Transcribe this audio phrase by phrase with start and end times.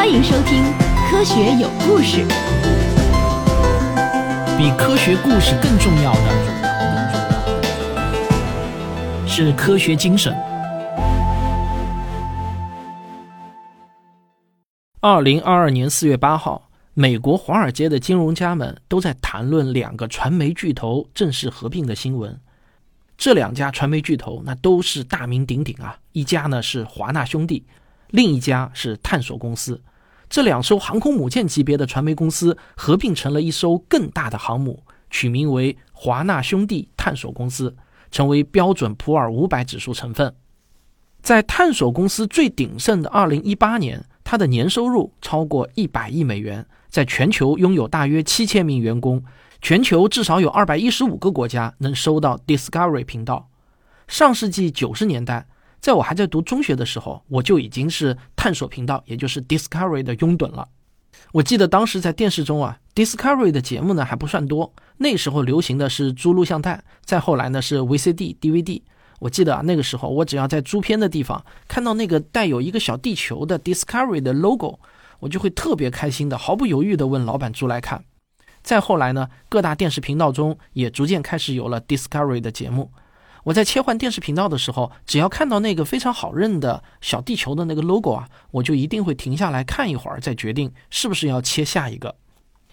[0.00, 0.64] 欢迎收听
[1.10, 2.24] 《科学有故事》。
[4.56, 6.22] 比科学故事更重要的
[9.28, 10.34] 是科学精神。
[15.00, 22.40] 二零二二年四月八号，美国华尔街的金融家们都在谈论两个传媒巨头正式合并的新闻。
[23.18, 27.66] 这两家传媒巨头那都是大名鼎鼎啊，一家呢是华纳兄弟，
[28.08, 29.78] 另一家是探索公司。
[30.30, 37.76] 这两艘航空母舰级别的传媒公司合并成了一艘更大的航母，取名为华纳兄弟探索公司，
[38.12, 40.32] 成为标准普尔五百指数成分。
[41.20, 49.24] 在探索公司最鼎盛的2018年，它的年收入超过100亿美元，在全球拥有大约7000名员工，
[49.60, 53.48] 全球至少有215个国家能收到 Discovery 频道。
[54.06, 55.48] 上世纪90年代。
[55.80, 60.68] 在我还在读中学的时候，我就已经是探索频道，也就是 Discovery 的拥趸了。
[61.32, 68.82] 我记得当时在电视中啊，Discovery 的节目呢还不算多，那时候流行的是租录像带，再后来呢是 VCD、DVD。
[69.20, 74.80] 我记得啊，那个时候我只要在租片的地方看到那个带有一个小地球的 Discovery 的 logo，
[75.20, 78.04] 我就会特别开心的，毫不犹豫的问老板租来看。
[78.62, 82.90] 再后来呢，各大电视频道中也逐渐开始有了 Discovery 的节目。
[83.44, 92.14] 我在切换电视频道的时候，只要看到那个非常好认的小地球的那个 logo 啊，我就一定会停下来看一会儿，再决定是不是要切下一个。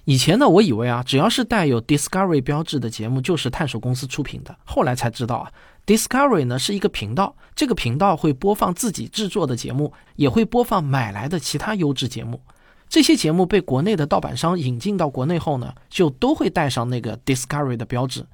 [0.05, 4.55] 以前呢，我以为啊，只要是带有 Discovery 标志的节目，就是探索公司出品的。
[4.63, 5.51] 后来才知道啊
[5.85, 12.41] ，Discovery 呢是一个频道，这个频道会播放自己制作的节目，也会播放买来的其他优质节目。
[12.87, 18.25] 这些节目被国内的盗版商引进到国内后呢，就都会带上那个 Discovery 的标志。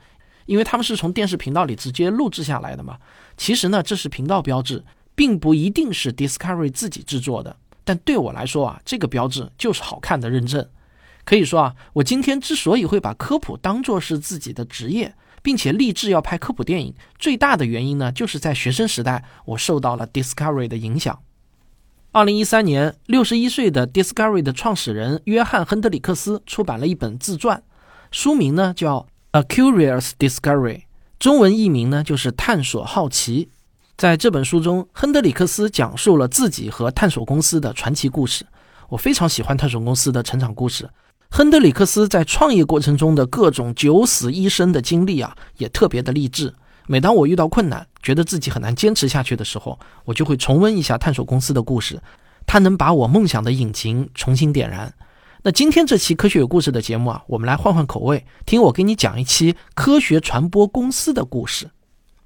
[0.46, 2.98] 因为他们是从电视频道里直接录制下来的嘛，
[3.38, 4.84] 其实呢，这是频道标志，
[5.16, 7.56] 并不一定是 Discovery 自己制作的。
[7.84, 10.68] 但对我来说啊，这个标志就是好看的认证。
[11.26, 21.20] 可以说啊，我今天之所以会把科普当作是自己的职业，并且立志要拍科普电影，最大的原因呢，就是在学生时代我受到了 Discovery 的影响。
[22.12, 27.64] 二零一三年，六十一岁的 Discovery 的创始人约翰·亨德里克斯出版了一本自传，
[28.12, 29.08] 书名呢叫。
[29.34, 30.84] A Curious Discovery，
[31.18, 33.50] 中文译名呢就是探索好奇。
[33.98, 38.46] 在这本书中，亨德里克斯讲述了自己和探索公司的传奇故事。
[38.90, 40.88] 我非常喜欢探索公司的成长故事。
[41.32, 46.54] 亨德里克斯在创业过程中的各种九死一生的经历啊，也特别的励志。
[46.86, 52.00] 每当我遇到困难，觉得自己很难坚持下去的时候，我就会重温一下探索公司的故事，
[52.46, 54.94] 它能把我梦想的引擎重新点燃。
[55.46, 61.70] 那今天这期科学有故事的节目啊，我们来换换口味，听我给你讲一期科学传播公司的故事。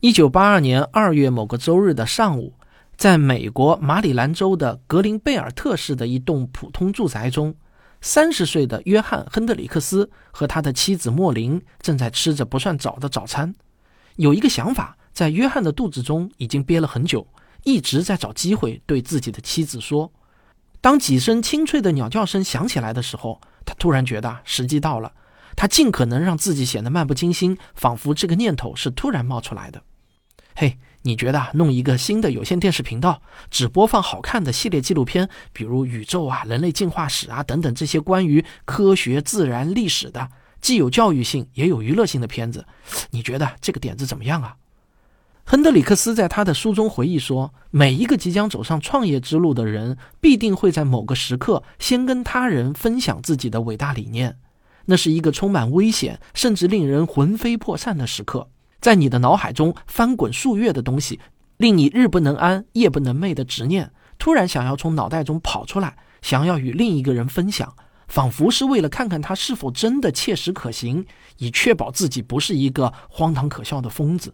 [0.01, 2.53] 一九八二年二月某个周日的上午，
[2.95, 7.56] 在美国马里兰州的格林贝尔特市的一栋普通住宅中，
[8.01, 13.51] 三十岁的约翰·亨德里克斯和他的妻子莫林正在吃着不算早的早餐。
[14.17, 17.25] 有一个想法在约翰的肚子中已经憋了很久，
[17.63, 20.11] 一直在找机会对自己的妻子说。
[20.81, 25.11] 当几声清脆的鸟叫声响起来的时候，他突然觉得时机到了。
[25.55, 29.81] 他尽可能让自己显得漫不经心，仿佛这个念头是突然冒出来的。
[30.55, 40.29] 嘿，你觉得弄一个新的有线电视频道，只播放好看的系列纪录片，比如宇宙啊、人类进化史啊等等这些关于科学、自然、历史的，
[40.61, 42.63] 既有教育性也有娱乐性的片子，
[43.09, 44.55] 你觉得这个点子怎么样啊？
[45.49, 54.39] 亨德里克斯在他的书中回忆说：“每一个即将走上创业之路的人，必定会在某个时刻先跟他人分享自己的伟大理念。
[54.87, 58.49] 那是一个充满危险，甚至令人魂飞魄散的时刻。
[58.81, 61.17] 在你的脑海中翻滚数月的东西，
[61.55, 67.73] 令你日不能安、夜不能寐的执念，突然想要从脑袋中跑出来，想要与另一个人分享，
[68.09, 71.05] 仿佛是为了看看他是否真的切实可行，
[71.37, 74.33] 以确保自己不是一个荒唐可笑的疯子。”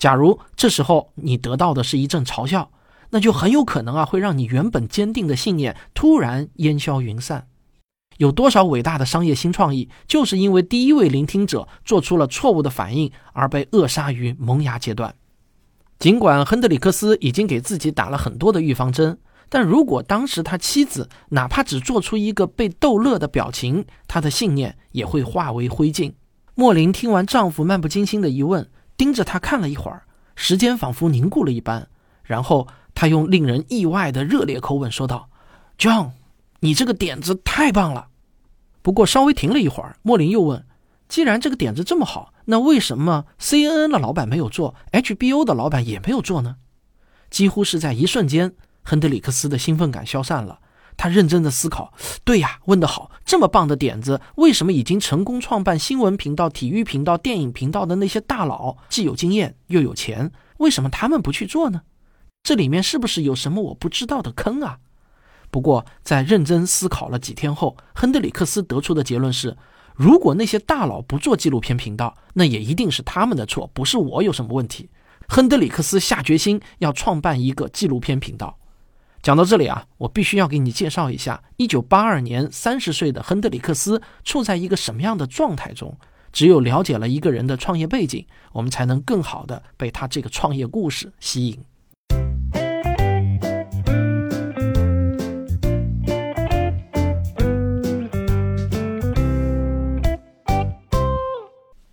[0.00, 2.70] 假如这时候你得到的是一阵嘲笑，
[3.10, 7.46] 那就很有可能啊，会让你原本坚定的信念突然烟消云散。
[8.16, 15.14] 有多少伟大的商业新创意，就是因为第一位聆听者做出了错误的反应而被扼杀于萌芽阶段。
[15.98, 19.18] 尽管亨德里克斯已经给自己打了很多的预防针，
[19.50, 26.14] 但如果当时他妻子哪怕只做出一个被逗乐的表情，他的信念也会化为灰烬。
[26.54, 28.66] 莫林听完丈夫漫不经心的疑问。
[29.00, 30.02] 盯着他看了一会儿，
[30.36, 31.88] 时间仿佛凝固了一般，
[32.22, 35.30] 然后他用令人意外的热烈口吻说道
[35.78, 36.10] ：“John，
[36.58, 38.08] 你这个点子太棒了。”
[38.82, 40.66] 不过稍微停了一会儿，莫林又问
[41.08, 46.56] ：“既然这个点子这么好，那为什么 CNN 的老板没有做，HBO 的老板也没有做呢？”
[47.30, 48.52] 几乎是在一瞬间，
[48.82, 50.60] 亨德里克斯的兴奋感消散了。
[51.00, 51.94] 他认真的思考。
[52.24, 61.80] 对呀，问得好，这么棒的点子，为什么已经成功创办新闻频道、体育频道、电影频道的那些大佬，既有经验又有钱，为什么他们不去做呢？
[62.42, 64.78] 这里面是不是有什么我不知道的坑啊？
[65.50, 69.56] 不过，在认真思考了几天后，亨德里克斯得出的结论是：
[69.94, 74.90] 如果那些大佬不做纪录片频道，那也一定是他们的错，不是我有什么问题。
[75.28, 78.58] 亨德里克斯下决心要创办一个纪录片频道。
[79.22, 85.94] 讲到这里啊，我必须要给你介绍一下1982年30岁的亨德里克斯处在一个什么样的状态中。
[86.32, 91.58] 只有了解了一个人的创业背景，我们才能更好的被他这个创业故事吸引。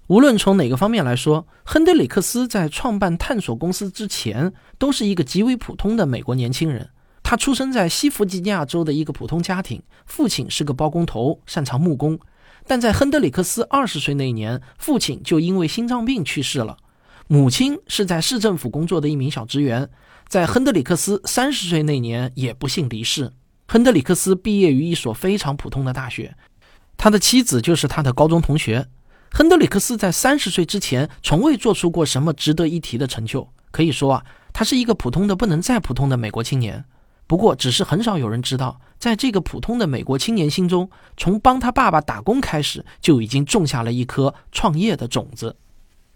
[0.08, 6.90] 无论从哪个方面来说，亨德里克斯在创办探索公司之前，都是一个极为普通的美国年轻人。
[7.30, 12.18] 他出生在西弗吉尼亚州的一个普通家庭，父亲是个包工头，擅长木工。
[12.66, 16.78] 但在亨德里克斯二十岁那年，父亲就因为心脏病去世了。
[17.28, 19.90] 母亲是在市政府工作的一名小职员，
[20.30, 23.34] 在亨德里克斯三十岁那年也不幸离世。
[23.68, 26.34] 亨德里克斯毕业于一所非常普通的大学，
[26.96, 28.88] 他的妻子就是他的高中同学。
[29.34, 36.86] 亨德里克斯在三十岁之前从未做出过什么值得一提的成就，可以说啊，他是一个普通的不能再普通的美国青年。
[37.28, 45.58] 不过，只是很少有人知道，在这个普通的美国青年心中，从帮他爸爸打工开始，就已经种下了一颗创业的种子。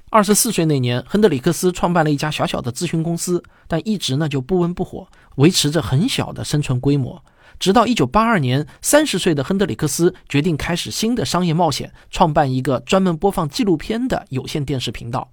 [0.10, 7.22] 二十四岁那年，亨德里克斯创办了一家小小的咨询公司，但一直呢就不温不火，维持着很小的生存规模。
[7.60, 15.30] 直到一九八二年，三十岁的亨德里克斯决定开始新的商业冒险，创办一个专门播放纪录片的有线电视频道。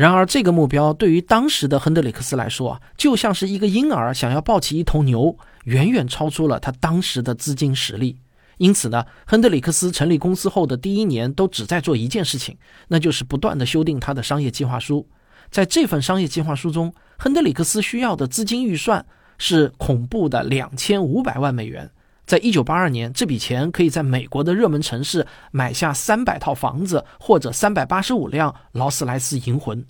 [0.00, 8.16] 然而，这个目标对于当时的亨德里克斯来说，就像是一个婴儿想要抱起一头牛，远远超出了他当时的资金实力。
[8.56, 12.56] 因此呢，亨德里克斯成立公司后的第一年都只在做一件事情，
[12.88, 15.06] 那就是不断的修订他的商业计划书。
[15.50, 19.04] 在这份商业计划书中，亨德里克斯需要的资金预算。
[19.42, 21.90] 是恐怖的两千五百万美元，
[22.30, 29.84] 在一九八二年，这笔钱可以在美国的热门城市买下三百套房子或者三百八十五辆劳斯莱斯银魂。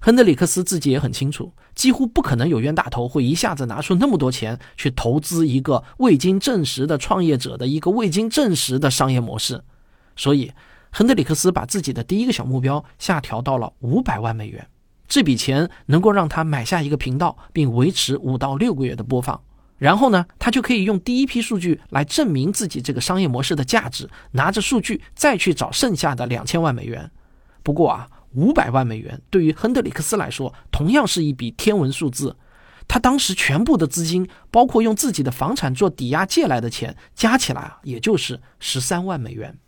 [0.00, 9.62] 亨德里克斯自己也很清楚，几乎不可能有冤大头会一下子拿出那么多钱去投资一个未经证实的创业者的一个未经证实的商业模式，
[10.16, 10.54] 所以
[10.90, 14.66] 亨德里克斯把自己的第一个小目标下调到了五百万美元。
[15.06, 19.38] 这笔钱能够让他买下一个频道，并维持五到六个月的播放。
[19.78, 27.10] 然后呢，他就可以用第一批数据来证明自己这个商业模式的价值，拿着数据再去找剩下的两千万美元。
[27.62, 32.36] 不过啊，五百万美元对于亨德里克斯来说，同样是一笔天文数字。
[32.86, 39.58] 他当时全部的资金，包括用自己的房产做抵押借来的钱，加起来啊，也就是十三万美元。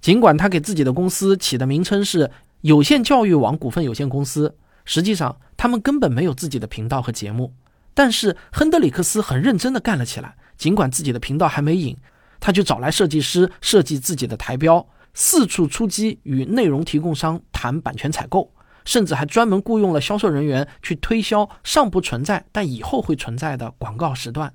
[0.00, 2.30] 尽管他给自己的公司起的名称是
[2.62, 4.56] 有限教育网股份有限公司。
[4.84, 7.52] 实际上，他们根本没有自己的频道和节目，
[8.00, 10.34] 但是亨德里克斯很认真地干了起来。
[10.56, 11.94] 尽管自己的频道还没影，
[12.40, 18.54] 他就找来设计师设计自己的台标，四处出击与内容提供商谈版权采购，
[18.86, 24.54] 甚至还专门雇佣了销售人员去推销尚不存在但以后会存在的广告时段。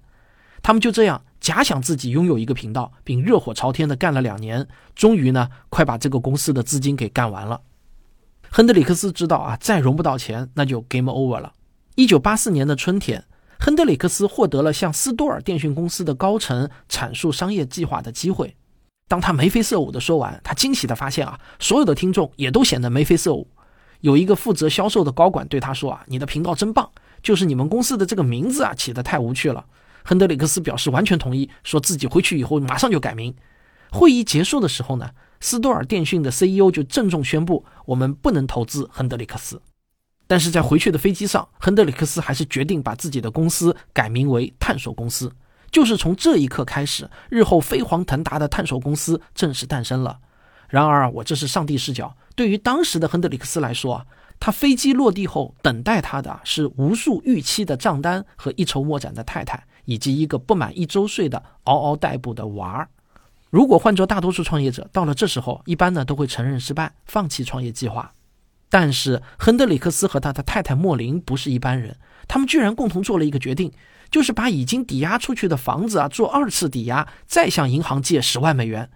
[0.63, 7.61] 他们就这样假想自己拥有一个频道，并热火朝天地干了两年，终于呢，快把这个公司的资金给干完了。
[8.49, 11.53] 亨德里克斯知道啊，再融不到钱，那就 game over 了。
[11.93, 13.23] 一九八四年的春天，
[13.59, 18.55] 亨德里克斯获得了向斯多尔电讯公司的高层阐述商业计划的机会。
[19.07, 23.47] 当他眉飞色舞的说完，他惊喜的发现啊，所有的听众也都显得眉飞色舞。
[24.01, 26.89] 有一个负责销售的高管对他说啊：“你的频道真棒，
[27.23, 29.65] 就是你们公司的这个名字啊起得太无趣了。”
[30.03, 33.33] 亨德里克斯表示完全同意，说自己回去以后马上就改名。
[33.91, 35.09] 会议结束的时候呢？
[35.39, 39.61] 斯多尔电讯的 CEO 就郑重宣布，我们不能投资亨德里克斯。
[40.27, 45.31] 但是在回去的飞机上，亨德里克斯还是决定把自己的公司改名为探索公司。
[45.71, 50.19] 就是从这一刻开始，日后飞黄腾达的探索公司正式诞生了。
[50.69, 54.07] 然而，我这是上帝视角，对于当时的亨德里克斯来说，
[54.39, 62.89] 他飞机落地后，等待他的是无数逾期的账单和一筹莫展的太太，以及一个不满一周岁的嗷嗷待哺的娃儿。
[63.49, 68.11] 如果换做大多数创业者，到了这时候，一般呢都会承认失败，放弃创业计划。
[68.69, 73.71] 但是亨德里克斯和他的太太莫林不是一般人，他们居然共同做了一个决定，
[74.09, 78.89] 就是把已经抵押出去的房子啊做二次抵押，再向银行借十万美元。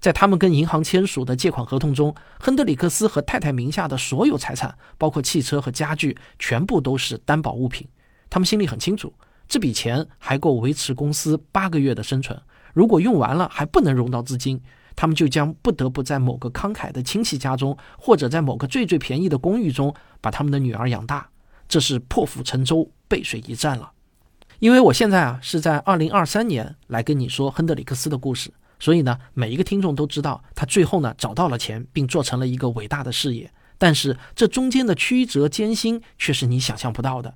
[0.00, 7.88] 在他们跟银行签署的借款合同中，亨德里克斯和太太名下的所有财产，包括汽车和家具，全部都是担保物品。
[8.30, 9.12] 他们心里很清楚，
[9.48, 12.40] 这笔钱还够维持公司八个月的生存。
[12.72, 14.62] 如果用完了还不能融到资金，
[15.00, 21.28] 他们就将不得不在某个慷慨的亲戚家中，或者在某个最最便宜的公寓中把他们的女儿养大。
[21.68, 23.92] 这是破釜沉舟、背水一战了。
[24.58, 28.50] 因为我现在啊是在二零二三年来跟你说亨德里克斯的故事，
[28.80, 33.48] 所以呢，每一个听众都知道他最后呢找到了钱，并做成了一个伟大的事业。
[33.78, 37.32] 但是这中间的曲折艰辛却是你想象不到的。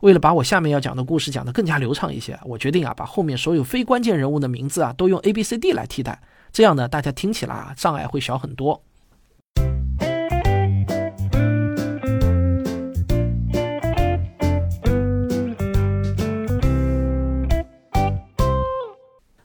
[0.00, 8.82] 为了把我下面要讲的故事讲得更加流畅一些，我决定啊把后面所有非关键人物的名字啊都用 A B C D 来替代，这样呢大家听起来啊障碍会小很多。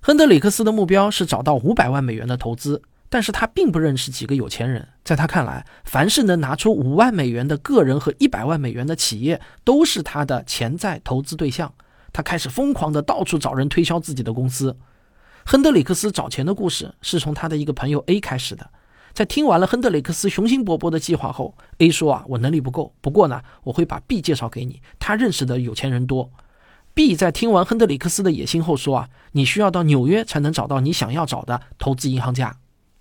[0.02, 4.88] 亨德里克斯的目标是找到五百万美元的投资，但是他并不认识几个有钱人。
[5.04, 11.74] 在他看来，凡是能拿出五万美元的个人和一百万美元的企业，都是他的潜在投资对象。
[12.14, 14.78] 他开始疯狂地到处找人推销自己的公司。
[15.50, 18.70] 亨德里克斯找钱的故事是从他的一个朋友 A 开始的。
[19.14, 26.30] 在听完了亨德里克斯雄心勃勃的计划后，A 说：“啊，我能力不够，不过呢，我会把 B 介绍给你，他认识的有钱人多。”
[26.94, 32.58] B 在听完亨德里克斯的野心后说：“啊，你需要到纽约才能找到你想要找的投资银行家。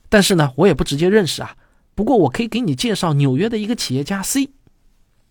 [0.09, 1.57] 但是呢，我也不直接认识啊。
[1.97, 4.51] 不过我可以给你介绍纽约的一个企业家 C。”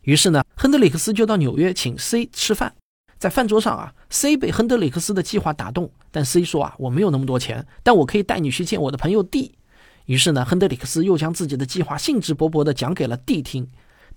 [0.04, 2.76] 于是呢，亨德里克斯就到纽约请 C 吃饭。
[3.18, 9.56] 在饭桌上啊，C 被亨德里克斯的计划打动，但 C 说：“啊，我没有那么多钱，但我可以带你去见我的朋友 D。”
[10.06, 13.68] 于是呢，亨德里克斯又将自己的计划兴致勃勃地讲给了 D 听。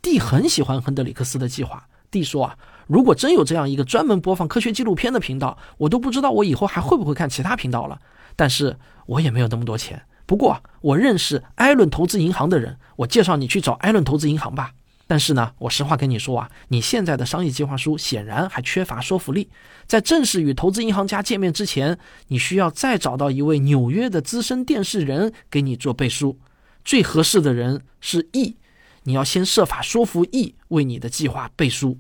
[0.03, 1.89] D 很喜欢亨德里克斯的计划。
[2.11, 2.57] D 说：“啊。”
[2.89, 8.01] 如果真有这样一个专门播放科学纪录片的频道，我都不知道我以后还会不会看其他频道了。
[8.35, 10.03] 但是我也没有那么多钱。
[10.25, 14.73] 不过我认识艾伦投资银行的人，我介绍你去找艾伦投资银行吧。
[15.09, 19.51] 但是呢，我实话跟你说啊，你现在的商业计划书显然还缺乏说服力。
[19.87, 21.99] 在正式与投资银行家见面之前，
[22.29, 26.39] 你需要再找到一位纽约的资深电视人给你做背书。
[26.85, 28.57] 最合适的人是 E，
[29.05, 31.99] 你要先设法说服 E 为你的计划背书。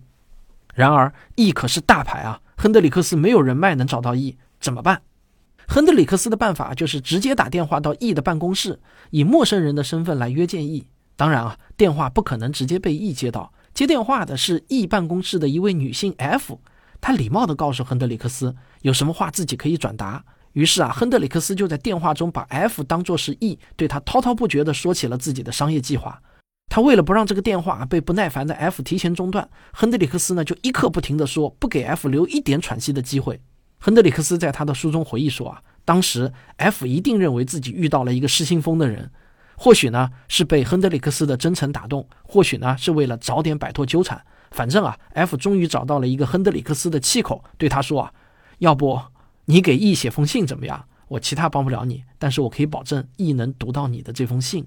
[0.74, 2.40] 然而，E 可是大牌啊！
[2.58, 5.00] 亨德里克斯没有人脉能找到 E，怎么办？
[5.66, 10.86] 亨德里克斯的办法就是直接打电话到 E 的办公室，以陌生人的身份来约见 E。
[11.18, 16.60] 当然啊，电话不可能直接被 E 接到，接电话的是 E 办公室的一位女性 F。
[17.00, 20.24] 她礼貌地告诉亨德里克斯，有什么话自己可以转达。
[20.52, 26.22] 于是啊，亨德里克斯就在电话中把 F 当作是 E，对他滔滔不绝地说起了自己的商业计划。
[26.70, 33.40] 他为了不让这个电话被不耐烦的 F 提前中断，亨德里克斯呢就一刻不停地说，不给 F 留一点喘息的机会。
[33.80, 39.10] 亨德里克斯在他的书中回忆说啊，当时 F 一定认为自己遇到了一个失心疯的人，
[39.60, 44.24] 或许呢是被亨德里克斯的真诚打动，或许呢是为了早点摆脱纠缠。
[44.52, 48.12] 反正啊，F 终于找到了一个亨德里克斯的气口，对他说啊，
[48.58, 49.00] 要不
[49.46, 50.84] 你给 E 写封信怎么样？
[51.08, 54.64] 我其他帮不了你，但是我可以保证 E 能读到你的这封信。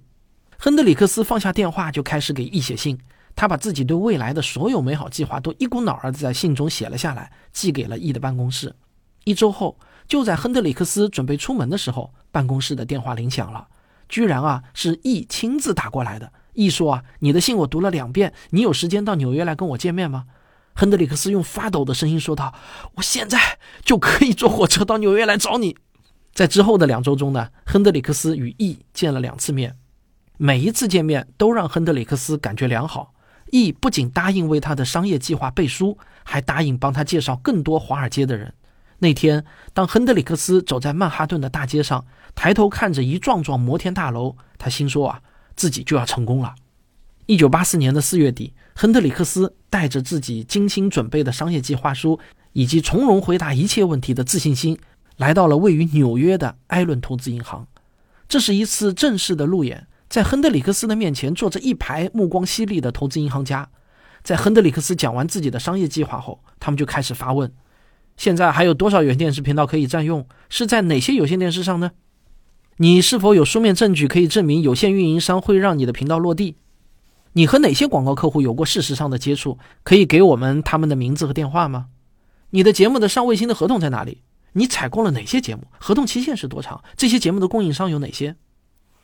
[0.57, 2.99] 亨德里克斯放下电话，就开始给 E 写信。
[3.33, 8.75] 他把自己对未来的所有美好计划都一股脑儿的在信中写了下来，寄给了 E 的办公室。
[9.23, 13.67] 一周后，就在亨德里克斯准备出门的时候，办公室的电话铃响了。
[14.11, 16.31] 居然啊，是 E 亲自打过来的。
[16.53, 20.25] E 说啊，你的信我读了两遍，你有时间到纽约来跟我见面吗？
[20.75, 22.53] 亨德里克斯用发抖的声音说道
[22.95, 25.77] ：“我现在就可以坐火车到纽约来找你。”
[26.33, 29.77] 在之后的两周中呢，亨德里克斯与 E 见了两次面。
[30.37, 33.13] 每一次见面都让亨德里克斯感觉良好。
[33.51, 38.53] E 不仅答应为他的商业计划背书，还答应帮他介绍更多华尔街的人。
[39.01, 39.43] 那天，
[39.73, 42.05] 当亨德里克斯走在曼哈顿的大街上，
[42.35, 45.21] 抬头看着一幢幢摩天大楼，他心说啊，
[45.55, 46.53] 自己就要成功了。
[47.25, 52.19] 一九八四年的四月底，亨德里克斯带着自己精心准备的商业计划书
[52.53, 54.77] 以及从容回答一切问题的自信心，
[55.17, 57.65] 来到了位于纽约的艾伦投资银行。
[58.29, 59.87] 这是一次正式的路演。
[60.09, 63.69] 在亨德里克斯的面前坐着一排目光犀利的投资银行家，
[64.21, 67.51] 在亨德里克斯讲完自己的商业计划后，他们就开始发问：
[68.21, 70.27] 现在还有多少有线电视频道可以占用？
[70.47, 71.89] 是在哪些有线电视上呢？
[72.77, 76.55] 你是否有书面证据可以证明有线运营商会让你的频道落地？
[77.33, 79.57] 你和哪些广告客户有过事实上的接触？
[79.81, 81.87] 可以给我们他们的名字和电话吗？
[82.51, 84.21] 你的节目的上卫星的合同在哪里？
[84.53, 85.63] 你采购了哪些节目？
[85.79, 86.83] 合同期限是多长？
[86.95, 88.35] 这些节目的供应商有哪些？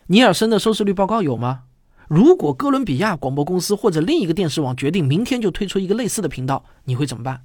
[0.05, 1.61] 尼尔森的收视率报告有吗？
[2.07, 7.41] 如果哥伦比亚广播公司或者另一个电视网决定明天就推出一个类似的频道，你会怎么办？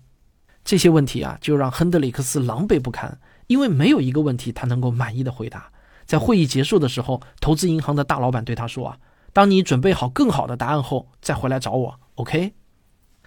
[0.64, 5.70] 这些问题啊，就让亨德里克斯狼狈不堪，因为没有一个问题他能够满意的回答。
[6.06, 8.96] 在会议结束的时候，投资银行的大老板对他说：“啊，
[9.32, 12.52] 当你准备好更好的答案后，再回来找我，OK？”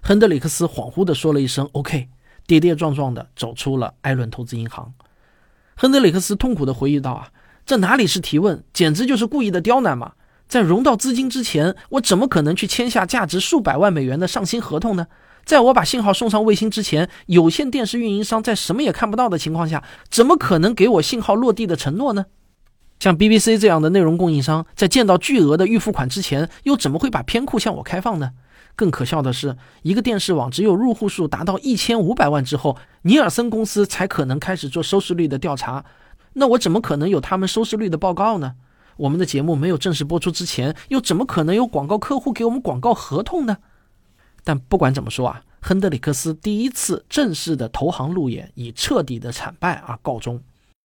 [0.02, 2.08] 亨德里克斯恍惚地说了一声 “OK”，
[2.46, 4.94] 跌跌撞撞地走出了艾伦投资银行。
[5.76, 7.30] 亨德里克斯痛苦地回忆道：“啊，
[7.66, 10.14] 这哪里是提问，简直就是故意的刁难嘛！
[10.48, 15.08] 在融到资金之前，我怎么可能去签下价值数百万美元的上新合同呢？
[15.46, 22.26] 在我把信号送上卫星之前，有线电视运营商在什么也看不到的情况下，怎么可能给我信号落地的承诺呢？
[23.00, 28.32] 像 BBC 这样的内容供应商，在见到巨额的预付款之前，又怎么会把片库向我开放呢？”
[28.76, 35.86] 更可笑的是，一个电视网只有入户数达到一千五百万之后，尼尔森公司才可能开始做收视率的调查。
[36.34, 38.56] 那我怎么可能有他们收视率的报告呢？
[38.98, 43.58] 我们的节目没有正式播出之前，又怎么可能有广告客户给我们广告合同呢？
[44.46, 50.42] 但不管怎么说啊，亨德里克斯第一次正式的投行路演以彻底的惨败而告终。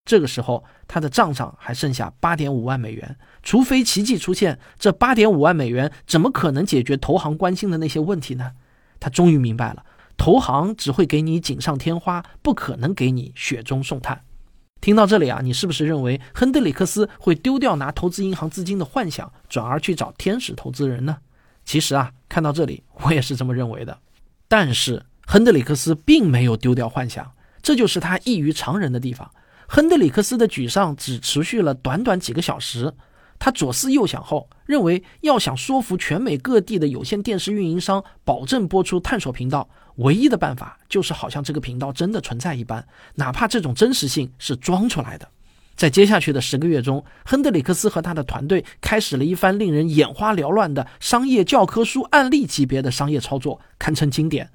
[0.06, 3.18] 这个时候，他的账上还剩下八点五万美元。
[3.44, 8.53] 除非奇迹出现，这八点五万美元怎么可能解决投行关心的那些问题呢？
[9.00, 9.84] 他终于明白了，
[10.18, 14.22] 投行只会给你锦上添花，不可能给你雪中送炭。
[14.82, 21.18] 听到这里啊，你是不是认为亨德里克斯会丢掉拿投资银行资金的幻想，转而去找天使投资人呢？
[21.65, 23.98] 其实啊，看到这里，我也是这么认为的。
[24.48, 27.30] 但是亨德里克斯并没有丢掉幻想，
[27.62, 29.30] 这就是他异于常人的地方。
[29.68, 32.94] 亨德里克斯的沮丧只持续了短短几个小时，
[33.38, 45.30] 他左思右想后，认为要想说服全美各地的有线电视运营商保证播出探索频道，唯一的办法就是好像这个频道真的存在一般，哪怕这种真实性是装出来的。
[45.80, 54.50] 在接下去的十个月中，亨德里克斯和他的团队开始了一番令人眼花缭乱的商业教科书案例级别的商业操作，堪称经典。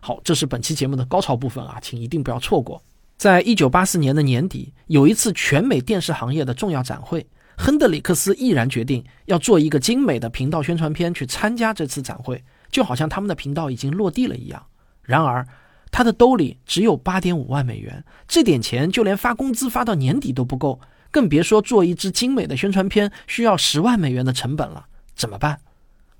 [0.00, 2.82] 好，这是本期节目的高潮部分啊，请一定不要错过。
[3.18, 7.26] 在一九八四年的年底，有一次全美电视行业的重要展会，
[7.58, 14.64] 亨德里克斯毅然决定要做一个精美的频道宣传片去参加这次展会，就好像他们的频道已经落地了一样。
[15.02, 15.46] 然而，
[15.92, 20.80] 他的兜里只有八点五万美元，这点钱就连发工资发到年底都不够，
[21.12, 24.86] 更别说做一支精美的宣传片需要十万美元的成本了。
[25.14, 25.60] 怎么办？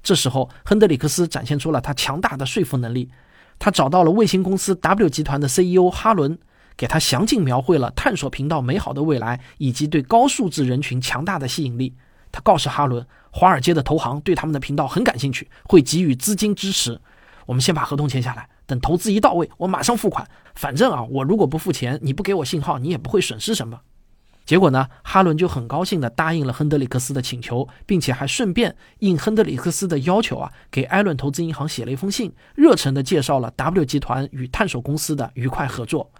[0.02, 3.10] 这时候，亨德里克斯展现出了他强大的说服能力，
[3.58, 6.38] 他找到了卫星公司 W 集团的 CEO 哈伦。
[6.74, 11.94] 给他详尽描绘了探索频道美好的未来以及对高素质人群强大的吸引力。
[12.32, 16.98] 他告诉哈伦，华尔街的投行对他们的频道很感兴趣，会给予资金支持。
[17.44, 20.26] 我们先把合同签下来，等投资一到位，我马上付款。
[20.54, 23.80] 反正啊，我如果不付钱，你不给我信号，你也不会损失什么。
[24.44, 36.10] 结果呢，哈伦就很高兴地答应了亨德里克斯的请求，并且还顺便应亨德里克斯的要求啊，给艾伦投资银行写了一封信，热诚地介绍了 W 集团与探索公司的愉快合作。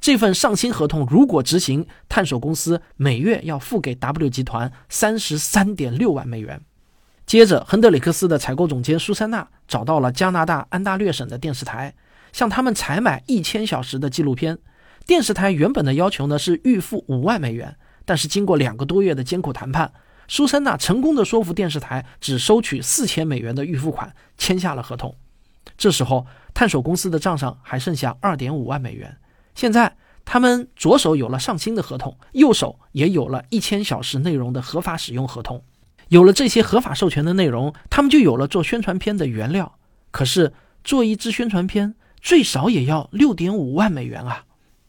[0.00, 6.60] 这份上新合同如果执行，探索公司每月要付给 W 集团三十三点六万美元。
[7.32, 11.94] 接着，亨德里克斯的采购总监苏珊娜找到了加拿大安大略省的电视台，
[12.30, 14.58] 向他们采买一千小时的纪录片。
[15.06, 19.90] 电视台原本的要求呢是预付五万美元，但是经过两个多月的艰苦谈判，
[20.28, 25.16] 苏珊娜成功的说服电视台只收取四千美元的预付款，签下了合同。
[25.78, 29.16] 这时候，探索公司的账上还剩下二点五万美元。
[29.54, 35.64] 现在，他们左手有了上新的合同，右手也有了一千小时内容的合法使用合同。
[36.12, 39.78] 有了这些合法授权的内容，他们就有了做宣传片的原料。
[40.10, 40.52] 可是，
[40.84, 44.44] 做一支宣传片最少也要六点五万美元啊！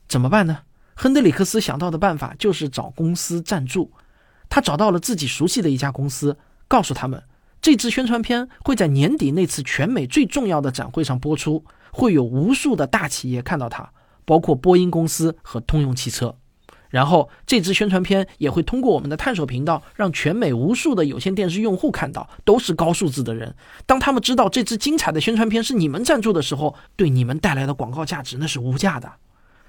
[0.09, 0.63] 怎么办呢？
[0.95, 3.93] 亨德里克斯想到的办法就是找公司赞助。
[4.49, 7.23] 他找到了自己熟悉的一家公司，告诉他们，
[7.61, 13.89] 这支宣传片会在年底那次全美最重要的展会上播出，会有无数的大企业看到它。
[14.25, 16.35] 包括波音公司和通用汽车，
[16.93, 23.55] 然后这支宣传片也会通过我们的探索频道，让全美无数的有线电视用户看到，都是高数字的人。
[23.87, 29.11] 当他们知道这支精彩的宣传片是你们赞助的时候，对你们带来的广告价值那是无价的。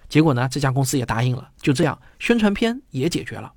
[0.07, 3.55] 结果呢，这家公司也答应了，就这样，宣传片也解决了。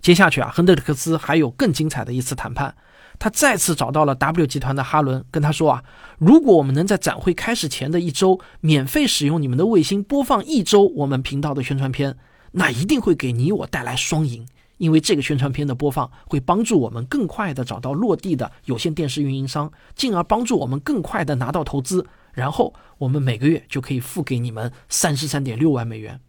[0.00, 2.76] 接下去啊，亨德里克斯还有更精彩的一次谈判。
[3.18, 5.82] 他再次找到了 W 集团的哈伦，跟他说啊，
[6.18, 12.16] 如果我们能在展会开始前的一周免费使用你们的卫星播放一周我们频道的宣传片，
[12.58, 14.46] 那一定会给你我带来双赢。
[14.76, 26.20] 因为这个宣传片的播放会帮助我们更快的找到落地的有线电视运营商，进而帮助我们更快的拿到投资，然后我们每个月就可以付给你们三十三点六万美元。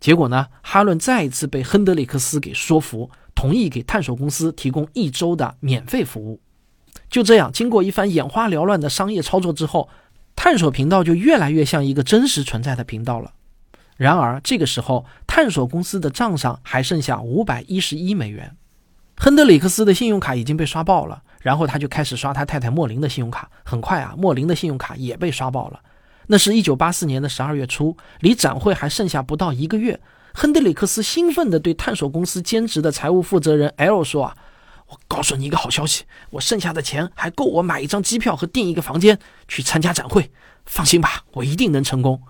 [0.00, 3.10] 结果呢，哈伦再一次被亨德里克斯给说服。
[3.34, 6.40] 同意给探索公司提供一周的免费服务。
[7.10, 9.90] 就这样，经过一番眼花缭乱的商业操作之后，
[10.34, 13.34] 探索频道就越来越像一个真实存在的频道了。
[13.96, 18.54] 然而，这个时候，探索公司的账上还剩下五百一十一美元。
[19.16, 23.50] 亨德里克斯的信用卡已经被刷爆了，然后他就开始刷他太太莫林的信用卡。
[23.64, 25.80] 很快啊，莫林的信用卡也被刷爆了。
[26.26, 29.98] 那是一九八四年的十二月初，离展会还剩下不到一个月。
[30.34, 34.36] 亨德里克斯兴奋地对探索公司兼职的财务负责人 L 说：“啊，
[34.88, 40.30] 我告诉你一个好消息，我剩下的钱还够我买一张机票和订一个房间去参加展会。
[40.66, 42.20] 放心吧，我一定能成功。”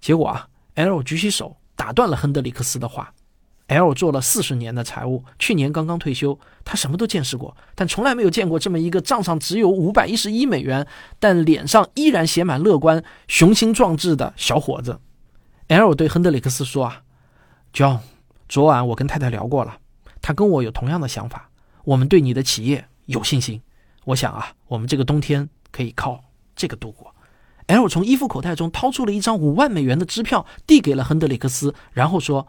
[0.00, 3.12] 结果啊，L 举起手打断了亨德里克斯的话。
[3.68, 10.86] L 做了四十年的财务，去年刚刚退休，他什么都见识过，但从来没有见过这么一个账上只有五百一十一美元，
[11.18, 15.00] 但脸上依然写满乐观、雄心壮志的小伙子。
[15.68, 17.02] L 对亨德里克斯说：“啊。”
[17.72, 18.00] John，
[18.46, 19.78] 昨晚我跟太太聊过了，
[20.20, 21.48] 她跟我有同样的想法。
[21.84, 23.62] 我们对你的企业有信心。
[24.04, 26.22] 我想啊，我们这个冬天可以靠
[26.54, 27.11] 这个度过。
[27.72, 32.46] L 从衣服口袋中掏出了一张五万美元的支票，递给了亨德里克斯，然后说：“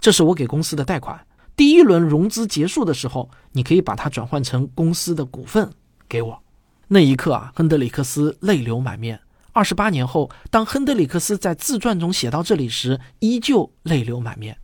[0.00, 1.26] 这是我给公司的贷款。
[1.56, 5.70] 第一轮融资结束的时候，你可以把它转换成公司的股份
[6.06, 6.42] 给我。”
[6.88, 9.18] 那一刻啊，亨德里克斯泪流满面。
[9.52, 14.58] 二十八年后，当亨德里克斯在自传中写到这里时，依旧泪流满面。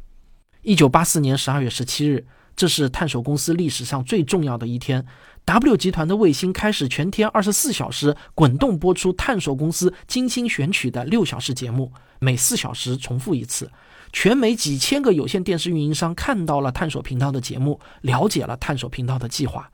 [0.60, 5.06] 一九八四年十二月十七日，这是探索公司历史上最重要的一天。
[5.44, 13.70] W 集团的卫星开始全天二十四小时滚动播出探索公司精心选取的六小时节目，每四小时重复一次。
[14.12, 19.70] 全美几千个有线电视运营商看到了探索频道的节目，了解了探索频道的计划。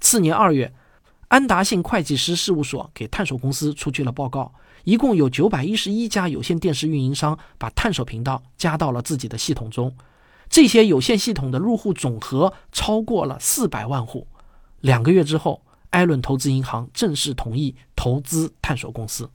[0.00, 0.72] 次年二月，
[1.28, 4.54] 安达信会计师事务所给探索公司出具了报告，
[4.84, 9.94] 一共有九百一十一家有线电视运营商把探索频道加到了自己的系统中。
[10.48, 14.26] 这些有线系统的入户总和超过了四百万户。
[14.80, 19.28] 两个月之后，艾伦投资银行正式同意投资探索公司。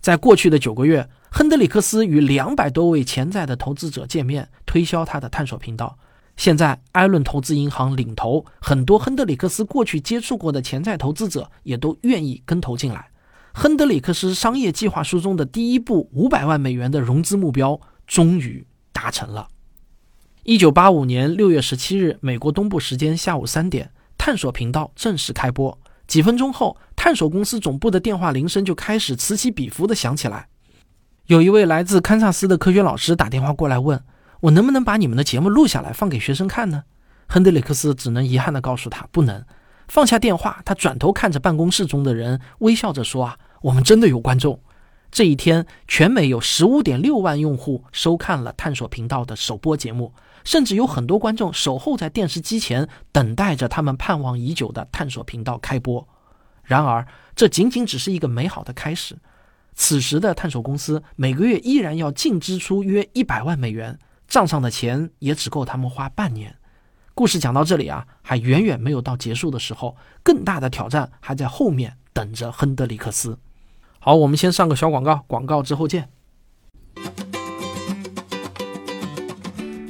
[0.00, 5.98] 在过去的九个月，亨德里克斯与两百多位潜在的投资者见面，推销他的探索频道。
[6.36, 13.10] 现在，艾伦投资银行领投，很多亨德里克斯过去接触过的潜在投资者也都愿意跟投进来。
[13.52, 19.48] 亨德里克斯商业计划书中的第一步五百万美元的融资目标终于达成了。
[20.44, 23.90] 一九八五年六月十七日，美国东部时间下午三点，
[24.20, 25.78] 探索频道正式开播。
[26.06, 30.46] 几分钟后，探索公司总部的电话铃声就开始此起彼伏地响起来。
[31.24, 34.04] 有一位来自堪萨斯的科学老师打电话过来问
[34.40, 36.84] ：“我能不能把你们的节目录下来放给学生看呢？”
[37.28, 39.42] 亨德里克斯只能遗憾地告诉他：“不能。”
[39.88, 44.60] 放下电话，他转头看着办公室中的人，微笑着说：“啊，我们真的有观众。”
[45.10, 50.12] 这一天，全美有十五点六万用户收看了探索频道的首播节目。
[50.50, 56.08] 甚至有很多观众守候在电视机前，等待着他们盼望已久的探索频道开播。
[56.64, 59.16] 然而，这仅仅只是一个美好的开始。
[59.74, 66.56] 此时的探索公司每个月依然要净支出约一百万美元，账上的钱也只够他们花半年。
[67.14, 73.38] 故事讲到这里啊，还远远没有到结束的时候，更大的挑战还在后面等着亨德里克斯。
[74.00, 76.10] 好，我们先上个小广告，广告之后见。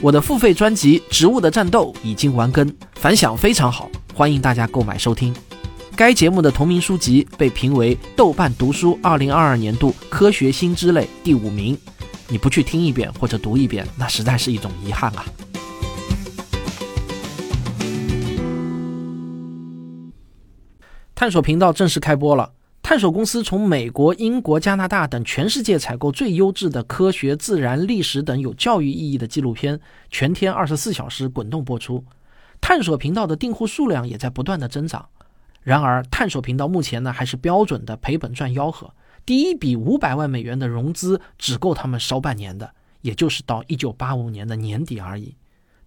[0.03, 5.35] 我的付费专辑《植物的战斗》已经完更，反响非常好，欢迎大家购买收听。
[5.95, 11.77] 该节目的同名书籍被评为豆瓣读书2022年度科学新知类第五名。
[12.29, 15.23] 你不去听一遍或者读一遍，那实在是一种遗憾啊！
[21.15, 22.51] 探索频道正式开播了。
[22.91, 29.79] 探索公司从美国、英国、加拿大等全世界采购最优质的科学、自然、历史等有教育意义的纪录片，
[30.11, 32.05] 全天二十四小时滚动播出。
[32.61, 35.09] 探索频道的订户数量也在不断的增长。
[35.63, 38.93] 然而，探索频道目前呢还是标准的赔本赚吆喝。
[39.25, 45.37] 第一笔五百万美元的融资只够他们烧半年的，也就是到一九八五年的年底而已。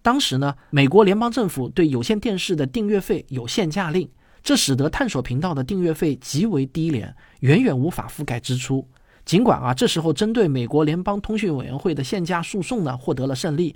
[0.00, 4.08] 当时呢，美国联邦政府对有线电视的订阅费有限价令。
[4.44, 8.86] 这使得探索频道的订阅费极为低廉，远远无法覆盖支出。
[9.24, 13.74] 尽管啊，这时候针对美国联邦通讯委员会的限价诉讼呢获得了胜利，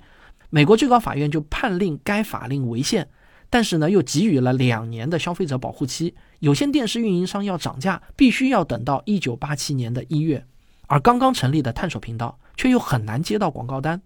[0.51, 3.09] 美国最高法院就判令该法令违宪，
[3.49, 6.13] 但是呢又给予了两年的消费者保护期。
[6.37, 10.45] 有线电视运营商要涨价，必须要等到一九八七年的一月，
[10.85, 13.99] 而刚刚成立的探索频道却又很难接到广告单。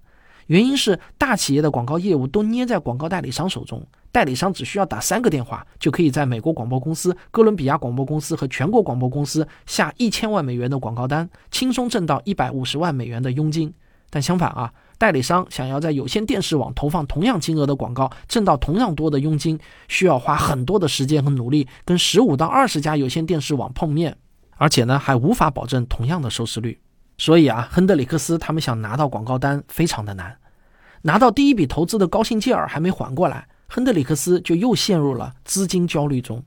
[0.47, 13.73] 原因是大企业的广告业务都捏在广告代理商手中，代理商只需要打三个电话，就可以在美国广播公司、哥伦比亚广播公司和全国广播公司下一千万美元的广告单，轻松挣到一百五十万美元的佣金。
[14.12, 24.15] 但相反啊，代理商想要在有线电视网投放同样金额的广告，挣到同样多的佣金，需要花很多的时间和努力，跟十五到二十家有线电视网碰面，
[24.58, 26.80] 而且呢还无法保证同样的收视率。
[27.17, 30.38] 所以啊，亨德里克斯他们想拿到广告单非常的难，
[31.02, 36.43] 拿到第一笔投资的高兴劲儿还没缓过来，亨德里克斯就又陷入了资金焦虑中。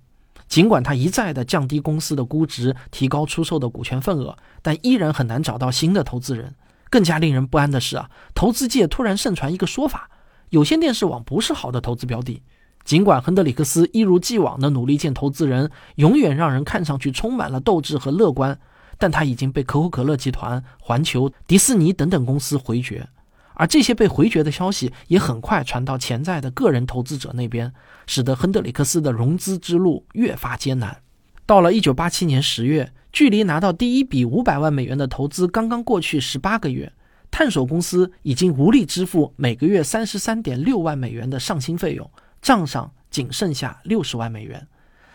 [0.48, 6.54] 尽管他一再的降低公司的估值，提高出售的股权份额，但依然很难找到新的投资人。
[6.88, 10.08] 更加令人不安的是啊，投资界突然盛传一个说法：
[10.50, 12.42] 有线电视网不是好的投资标的。
[12.84, 18.56] 尽管亨德里克斯一如既往的努力见投资人，永远让人看上去充满了斗志和乐观，
[18.96, 23.08] 但他已经被可口可乐集团、环球、迪士尼等等公司回绝。
[23.58, 27.72] 而这些被回绝的消息也很快传到潜在的个人投资者那边，
[28.06, 30.98] 使得亨德里克斯的融资之路越发艰难。
[31.46, 36.92] 到了1987年10月，距离拿到第一笔500万美元的投资刚刚过去18个月，
[37.30, 42.10] 探索公司已经无力支付每个月33.6万美元的上新费用，
[42.42, 44.68] 账上仅剩下60万美元。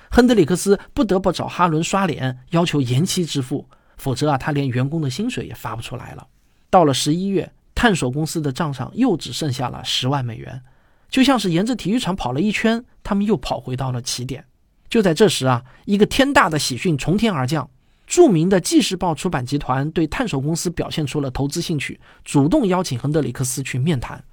[0.10, 6.26] 亨德里克斯不得不找哈伦刷脸，要求延期支付，否则啊，他连员工的薪水也发不出来了。
[6.72, 7.52] 到了11月。
[7.82, 10.62] 探索公司的账上又只剩下了十万美元，
[11.10, 14.46] 就像是沿着体育场跑了一圈，他们又跑回到了起点。
[14.88, 17.68] 就在这时啊，一个天大的喜讯从天而降，
[18.06, 24.24] 著名的《纪事报》出版集团对探索公司表现出了投资兴趣，主动邀请亨德里克斯去面谈。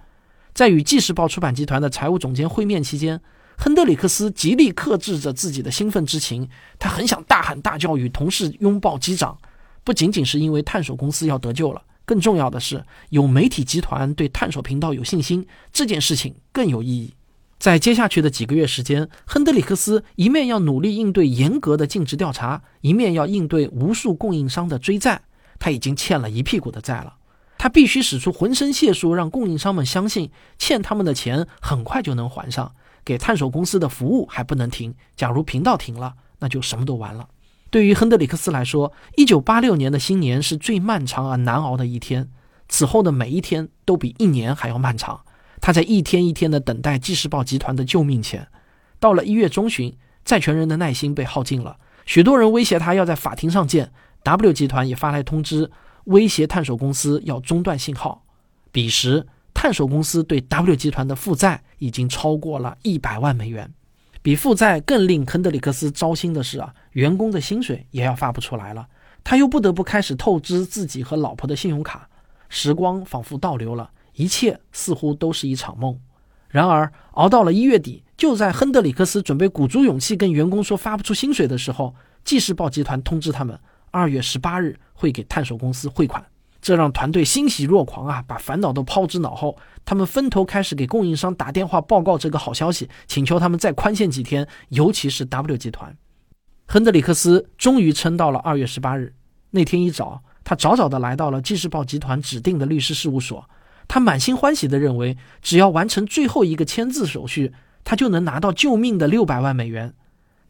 [0.53, 3.19] 在与《纪事报》出版集团的财务总监会面期间，
[3.57, 6.47] 亨德里克斯极力克制着自己的兴奋之情，
[6.79, 9.39] 他很想大喊大叫，与同事拥抱击掌，
[9.85, 11.81] 不仅仅是因为探索公司要得救了。
[12.09, 17.13] 更重要的是，有媒体集团对探索频道有信心，这件事情更有意义。
[17.59, 25.21] 在接下去的几个月时间，亨德里克斯一面要努力应对严格的尽职调查，一面要应对无数供应商的追债。
[25.59, 27.17] 他已经欠了一屁股的债了，
[27.59, 32.73] 他必须使出浑身解数，让供应商们相信欠他们的钱很快就能还上。
[33.05, 37.29] 给探索公司的服务还不能停，假如频道停了，那就什么都完了。
[37.71, 42.31] 对于亨德里克斯来说，一九八六年的新年是最漫长而难熬的一天。
[42.69, 45.21] 此后的每一天都比一年还要漫长。
[45.61, 48.49] 他在一天一天的等待《纪事报》集团的救命钱。
[49.01, 53.93] 到了一月中旬，债权人的耐心被耗尽了，许多人威胁他要在法庭上见。
[54.23, 55.71] W 集团也发来通知，
[56.05, 58.25] 威胁探索公司要中断信号。
[58.73, 63.73] 彼时，探索公司对 W 集团的负债已经超过了一百万美元。
[64.29, 68.87] 比负债更令亨德里克斯糟心的是啊，员工的薪水也要发不出来了，
[69.25, 72.11] 他又不得不开始透支自己和老婆的信用卡。
[72.51, 75.99] 时光仿佛倒流了，一切似乎都是一场梦。
[76.51, 83.59] 然而，熬到了一月底，就在亨德里克斯准备鼓足勇气跟员工说发不出薪水的时候，纪事报集团通知他们，
[83.91, 86.23] 二月十八日会给探索公司汇款。
[86.61, 89.57] 这让团队欣喜若狂啊，把烦恼都抛之脑后。
[89.85, 95.97] 他们分头开始给供应商打电话报告这个好消息，请求他们再宽限几天，尤其是 W 集团。
[96.67, 99.15] 亨德里克斯终于撑到了二月十八日
[99.51, 103.49] 那天一早，他早早的来到了《纪事报》集团指定的律师事务所。
[103.87, 109.95] 他满心欢喜的认为，只要完成最后一个签字手续，他就能拿到救命的六百万美元。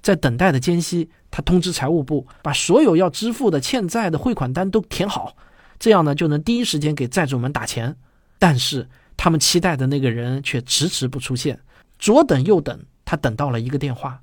[0.03, 5.37] 在等待的间隙，他通知财务部把所有要支付的欠债的汇款单都填好。
[5.79, 7.97] 这样呢，就能第一时间给债主们打钱，
[8.39, 11.61] 但是他们期待的那个人却迟迟不出现，
[11.99, 14.21] 左等右等，他等到了一个电话，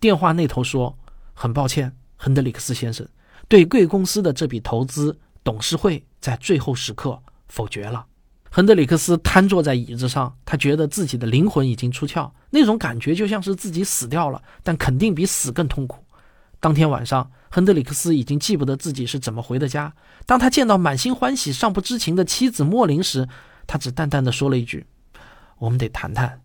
[0.00, 0.96] 电话那头说
[1.34, 3.06] ：“很抱歉，亨德里克斯先生，
[3.48, 8.06] 对贵公司的这笔投资，董事会在最后时刻否决了。”
[8.50, 16.03] 亨德里克斯瘫坐在椅子上，他觉得自己的灵魂已经出窍，那种感觉就像是自己死掉了，但肯定比死更痛苦。
[16.64, 19.92] 当天晚上，亨德里克斯已经记不得自己是怎么回的家。
[20.24, 23.28] 当他见到满心欢喜、尚不知情的妻子莫林时，
[23.66, 24.86] 他只淡淡的说了一句
[25.60, 26.40] ：“我们得谈谈。”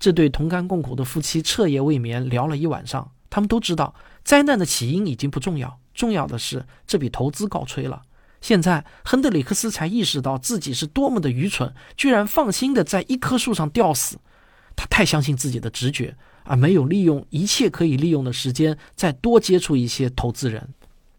[0.00, 3.12] 这对同甘共苦的夫妻彻夜未眠，聊了一晚上。
[3.30, 8.02] 他们都知道，灾难的起因已经不重要，重要的是这笔投资告吹了。
[8.40, 14.18] 现在，亨德里克斯才意识到自己是多么的愚蠢，居然放心的在一棵树上吊死。
[14.74, 16.16] 他太相信自己的直觉。
[16.44, 20.68] 而没有利用一切可以利用的时间，再多接触一些投资人。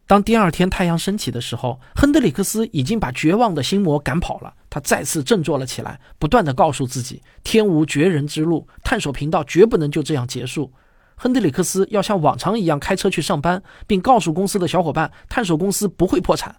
[0.08, 4.54] 当第二天太阳升起的时候，亨德里克斯已经把绝望的心魔赶跑了。
[4.70, 10.72] 他再次振作了起来，不断的告诉自己：天无绝人之路，探索频道绝不能就这样结束。
[11.16, 16.58] 亨德里克斯要像往常一样开车去上班，并告诉公司的小伙伴，探索公司不会破产。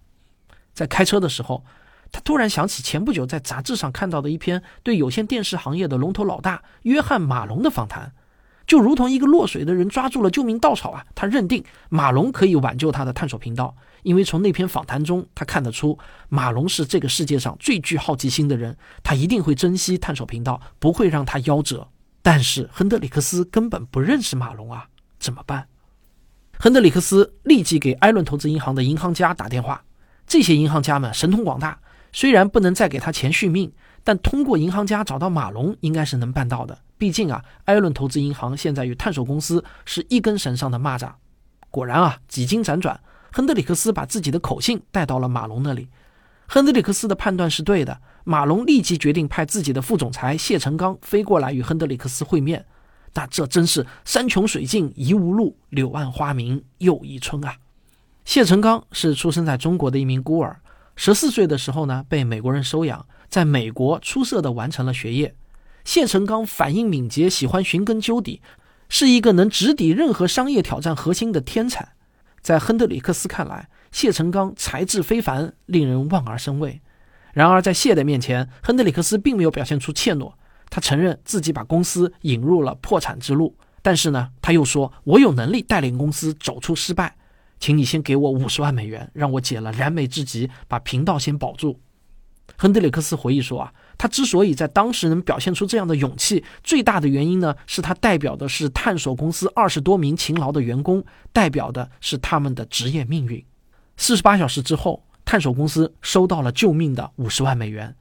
[0.73, 1.63] 在开车的时候，
[2.11, 8.11] 他突然想起前不久在杂志上看到的一篇对有线电视行业的龙头老大约翰马龙的访谈。
[8.67, 11.03] 就如同一个落水的人抓住了救命稻草啊！
[11.15, 21.87] 他认定马龙可以挽救他的探索频道，因为从那篇访谈中，他看得出马龙是这个世界上最具好奇心的人，他一定会珍惜探索频道，不会让他夭折。
[22.21, 25.67] 但是亨德里克斯根本不认识马龙啊，怎么办？
[26.59, 29.81] 亨德里克斯立即给艾伦投资银行的银行家打电话，
[30.27, 31.79] 这些银行家们神通广大，
[32.11, 33.71] 虽然不能再给他钱续命，
[34.03, 36.79] 但通过银行家找到马龙应该是能办到的。
[36.97, 41.11] 毕竟啊，艾伦投资银行现在与探索公司是一根绳上的蚂蚱。
[41.69, 42.99] 果然啊，几经辗转，
[43.31, 45.87] 亨德里克斯把自己的口信带到了马龙那里。
[46.47, 52.65] 亨德里克斯的判断是对的，马龙立即决定派自己的副总裁谢成刚飞过来与亨德里克斯会面。
[53.13, 57.55] 那这真是山穷水尽疑无路，柳暗花明又一村啊！
[58.25, 60.59] 谢成刚是出生在中国的一名孤儿，
[60.95, 65.35] 十四岁的时候呢，被美国人收养，在美国出色的完成了学业。
[65.87, 68.41] 谢成刚反应敏捷，喜欢寻根究底，
[68.89, 71.93] 是一个能直抵任何商业挑战核心的天才。
[72.41, 76.81] 在亨德里克斯看来，谢成刚才智非凡，令人望而生畏。
[77.31, 80.33] 然而在谢的面前，亨德里克斯并没有表现出怯懦。
[80.69, 87.15] 他承认自己把公司引入了破产之路，但是呢，他又说：“我有能力带领公司走出失败，
[87.61, 91.79] 请你先给我五十万美元，让我解了燃眉之急，把频道先保住。”
[92.57, 103.43] 亨德里克斯回忆说：“啊，他之所以在当时能表现出这样的勇气，最大的原因呢，是他代表的是探索公司二十多名勤劳的员工，代表的是他们的职业命运。
[103.97, 107.95] 四十八小时之后，探索公司收到了救命的五十万美元。”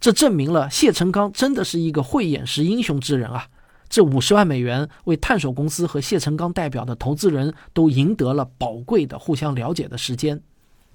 [0.00, 3.46] 这证明了谢成刚真的是一个慧眼识英雄之人啊！
[3.90, 10.40] 这五十万美元为探索公司和谢成刚代表的投资人都赢得了宝贵的互相了解的时间。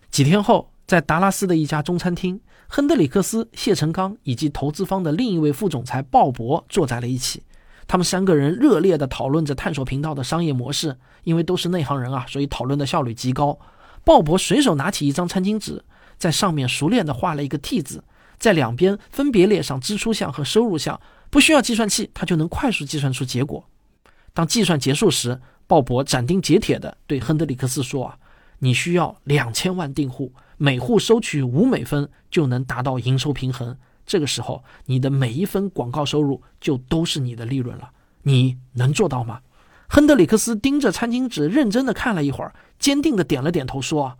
[0.09, 7.43] 几天后，在达拉斯的一家中餐厅，亨德里克斯、谢成刚以及投资方的另一位副总裁鲍勃坐在了一起。
[7.88, 13.60] 他们三个人热烈地讨论着探索频道的商业模式，因为都是内行人啊，所以讨论的效率极高。
[14.04, 15.84] 鲍勃随手拿起一张餐巾纸，
[16.17, 18.04] 在上面熟练地画了一个 T 字。
[18.38, 20.99] 在两边分别列上支出项和收入项，
[21.30, 23.63] 不需要计算器，他就能快速计算出结果。
[24.34, 28.17] 当计算结束时，鲍勃斩钉截铁地对亨德里克斯说：“啊，
[28.60, 33.77] 你需要两千万订户，每户收取五美分，就能达到营收平衡。
[34.05, 37.91] 这个时候，你的每一分广告收入就都是你的利润了。
[38.23, 39.41] 你能做到吗？”
[39.87, 44.17] 亨德里克斯盯着餐巾纸，认真地看了一会儿，坚定地点了点头，说：“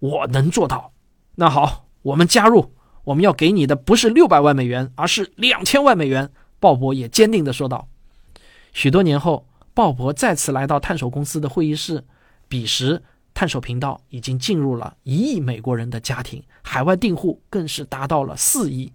[0.00, 0.92] 我能做到。
[1.36, 2.72] 那好，我们加入。”
[3.04, 6.30] 我们要给你的不是六百万美元，而是两千万美元。
[6.60, 7.88] 鲍勃也坚定地说道。
[8.74, 12.04] 许多年后，鲍勃再次来到探索公司的会议室，
[12.48, 13.02] 彼时
[13.38, 18.92] 探索频道已经进入了一亿美国人的家庭，海外订户更是达到了四亿。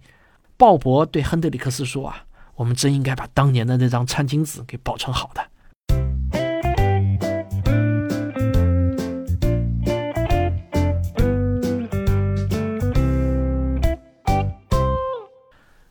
[0.58, 5.40] 鲍勃对亨德里克斯说：“啊，我们真应该把当年的那张餐巾纸给保存好的。”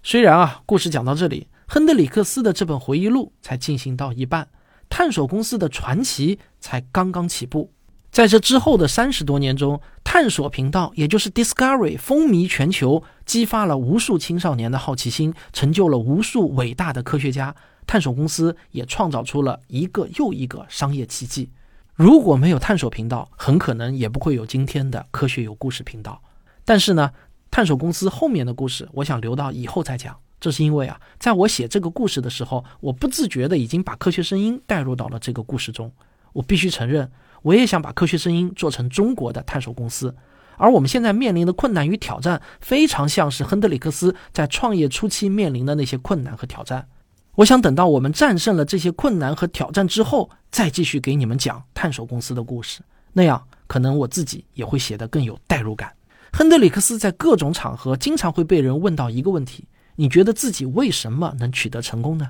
[0.03, 4.47] 虽然啊，故事讲到这里，亨德里克斯的这本回忆录才进行到一半，
[4.89, 7.71] 探索公司的传奇才刚刚起步。
[8.13, 17.55] 在这之后的三十多年中，探索频道也就是 Discovery 风靡全球，激发了无数青少年的好奇心，成就了无数伟大的科学家。
[17.87, 21.49] 探索公司也创造出了一个又一个商业奇迹。
[21.95, 26.21] 如果没有探索频道，很可能也不会有今天的科学有故事频道。
[26.63, 27.09] 但是呢？
[27.49, 30.15] 探索公司后面的故事，我想留到以后再讲。
[30.39, 35.91] 这是因为啊，在我写这个故事的时候，我不自觉的已经把科学声音带入到了这个故事中。
[36.33, 37.11] 我必须承认，
[37.43, 40.15] 我也想把科学声音做成中国的探索公司。
[40.57, 46.87] 而我们现在面临的困难与挑战，非常像是亨德里克斯在创业初期面临的那些困难和挑战。
[47.35, 52.81] 我想等到我们战胜了这些困难和挑战之后，再继续给你们讲探索公司的故事。
[53.11, 55.91] 那样，可能我自己也会写得更有代入感。
[56.31, 62.29] 亨德里克斯在各种场合经常会被人问到一个问题：你觉得自己为什么能取得成功呢？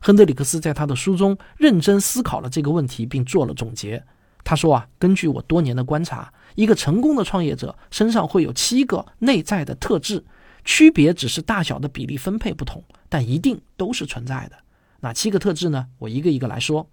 [0.00, 4.04] 亨德里克斯在他的书中认真思考了这个问题，并做了总结。
[4.44, 10.24] 他说：“啊，根据我多年的观察，一个成功的创业者身上会有七个内在的特质，
[10.64, 14.56] 区别只是大小的比例分配不同，但一定都是存在的。
[15.00, 15.86] 哪七个特质呢？
[15.98, 16.88] 我一个一个来说。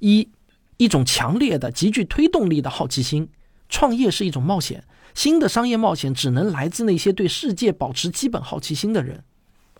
[0.00, 0.28] 一，
[0.76, 3.28] 一种强烈的、极具推动力的好奇心。
[3.68, 9.24] 创业是一种冒险。”新的商业冒险只能来自那些对世界保持基本好奇心的人。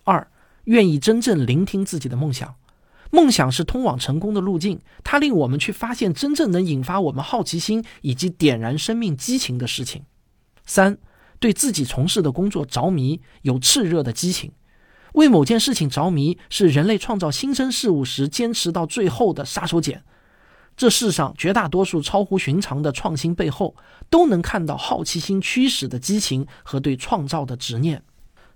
[0.03, 0.31] 二，
[0.63, 2.55] 愿意真正聆听自己的梦想。
[3.11, 10.03] 梦想是通往成功的路径，它令我们去发现真正能引发我们好奇心以及点燃生命激情的事情。
[10.65, 10.97] 三，
[11.39, 14.51] 对自己从事的工作着迷，有炽热的激情。
[15.13, 20.01] 为某件事情着迷，是人类创造新生事物时坚持到最后的杀手锏。
[20.75, 23.75] 这世上绝大多数超乎寻常的创新背后，
[24.11, 28.03] 都能看到好奇心驱使的激情和对创造的执念。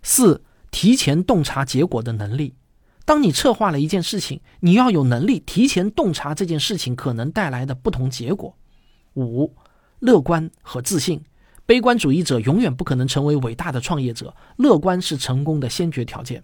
[0.04, 2.54] 四、提前洞察结果的能力。
[3.12, 8.56] 当你策划了一件事情，你要有能力提前洞察这件事情可能带来的不同结果。
[9.16, 9.54] 五、
[10.00, 11.22] 乐观和自信。
[11.66, 16.42] 悲观主义者永远不可能成为伟大的创业者，乐观是成功的先决条件。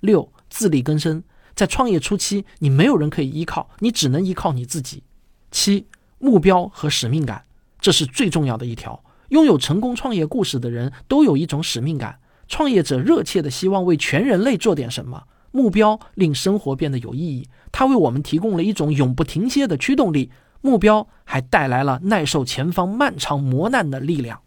[0.00, 1.24] 六、自力更生。
[1.54, 5.02] 在创业初期，你没有人可以依靠，你只能依靠你自己。
[5.50, 5.86] 七、
[6.18, 7.42] 目标和使命感，
[7.80, 9.02] 这是最重要的一条。
[9.30, 15.24] 拥有成功创业故事的人都有一种使命感，创业者热切的希望为全人类做点什么。
[15.52, 20.30] 目标令生活变得有意义，它为我们提供了一种永不停歇的驱动力。
[20.60, 24.40] 目标还带来了耐受前方漫长磨难的力量。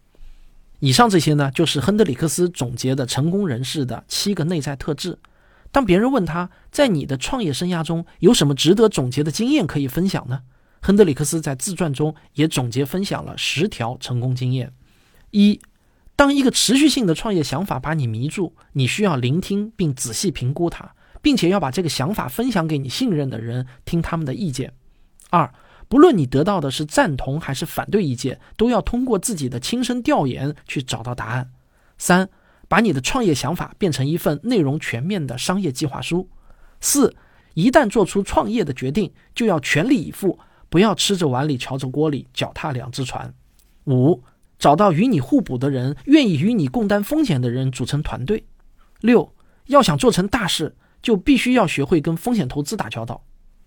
[0.80, 5.18] 以上这些呢，就是亨德里克斯总结的成功人士的七个内在特质。
[5.70, 10.40] 当别人问他在你的创业生涯中有什么值得总结的经验可以分享呢？
[10.80, 14.72] 亨德里克斯在自传中也总结分享了十条成功经验。
[15.32, 15.60] 一，
[16.14, 20.94] 当一个持续性的创业想法把你迷住，你需要聆听并仔细评估它，
[21.26, 24.72] 并且要把这个想法分享给你信任的人，听他们的意见。
[25.28, 25.52] 二，
[25.88, 31.50] 不论你得到的是赞同还是反对意见，都要通过自己的亲身调研去找到答案。
[31.98, 32.28] 三，
[32.68, 36.28] 把你的创业想法变成一份内容全面的商业计划书。
[36.80, 37.12] 四，
[37.54, 40.38] 一旦做出创业的决定，就要全力以赴。
[40.68, 43.34] 不要吃着碗里瞧着锅里，脚踏两只船。
[43.86, 44.22] 五，
[44.60, 48.44] 找到与你互补的人，愿意与你共担风险的人，组成团队。
[49.00, 49.34] 六，
[49.66, 53.22] 要想做成大事，就必须要学会跟风险投资打交道。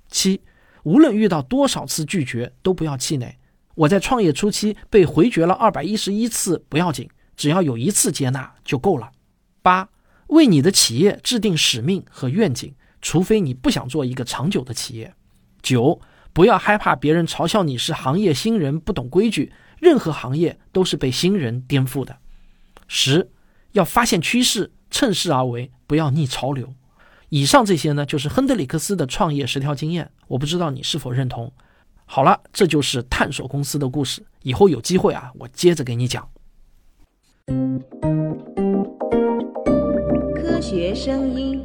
[0.10, 0.42] 七，
[0.84, 3.38] 无论遇到多少次拒绝，都不要气馁。
[3.76, 9.14] 我在创业初期被回绝了二百一十一次，不要紧，只要有一次接纳就够了。
[9.62, 9.88] 八，
[10.28, 15.14] 为你的企业制定使命和愿景，除非你不想做一个长久的企业。
[15.62, 16.02] 九。
[16.34, 22.18] 不要害怕别人嘲笑你是行业新人不懂规矩，任何行业都是被新人颠覆的。
[22.88, 23.32] 十，
[23.72, 26.74] 要发现趋势，趁势而为，不要逆潮流。
[27.30, 31.52] 以上这些呢，就是亨德里克斯的创业十条经验，我不知道你是否认同。
[32.06, 34.24] 好了，这就是探索公司的故事。
[34.42, 36.28] 以后有机会啊，我接着给你讲。
[40.36, 41.64] 科学声音。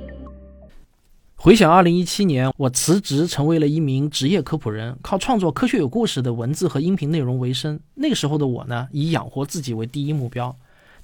[1.34, 7.80] 回想二零一七年，我辞职成为了一名职业科普人，靠创作科学有故事的文字和音频内容为生。
[7.94, 10.54] 那个时候的我呢，以养活自己为第一目标，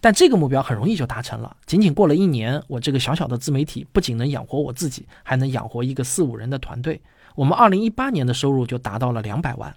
[0.00, 1.56] 但这个目标很容易就达成了。
[1.66, 7.00] 仅仅过了一年，我这个小小的自媒体不仅能养活我自己，还能养活一个四五人的团队。
[7.34, 9.74] 我们二零一八年的收入就达到了两百万。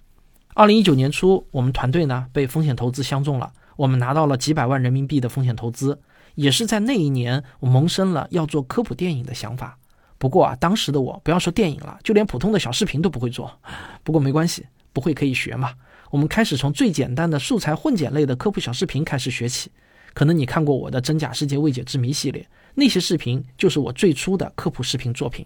[0.54, 6.00] 二零一九年初，我们团队呢被风险投资相中了，我们拿到了几百万人民币的风险投资。
[6.36, 9.78] 也是在那一年，我萌生了要做科普电影的想法。
[10.18, 13.60] 不过啊，当时的我不要说电影了，就连普通的小视频都不会做。
[14.02, 15.72] 不过没关系，不会可以学嘛。
[16.10, 19.70] 我们开始从最简单的素材混剪类的科普小视频开始学起。
[20.14, 25.44] 可能你看过我的《真假世界未解之谜》系列，那些视频就是我最初的科普视频作品。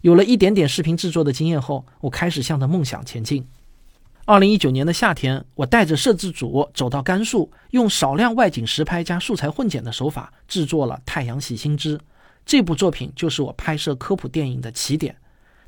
[0.00, 3.46] 有了一点点视频制作的经验后，我开始向着梦想前进。
[4.24, 11.98] 二零一九年的夏天，我带着摄制组走到甘肃，用少量外景实拍加素材混剪的手法制作了《太阳系新知》。
[12.46, 15.14] 这部作品就是我拍摄科普电影的起点，